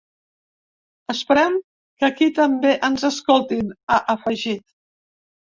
Esperem 1.13 1.57
que 1.99 2.09
aquí 2.09 2.29
també 2.39 2.73
ens 2.89 3.07
escoltin, 3.11 3.71
ha 3.97 4.01
afegit. 4.15 4.65